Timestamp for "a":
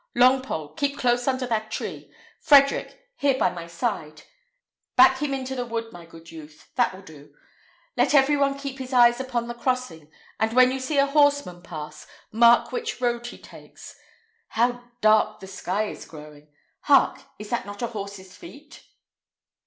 10.97-11.05, 17.83-17.87